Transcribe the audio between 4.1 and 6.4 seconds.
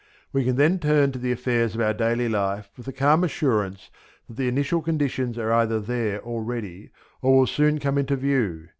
that the initial conditions are either there